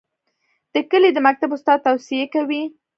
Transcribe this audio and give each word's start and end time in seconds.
د 0.73 0.75
کلي 0.91 1.09
د 1.13 1.17
مکتب 1.27 1.49
استاد 1.55 1.79
توصیې 1.85 2.25
کوي. 2.33 2.63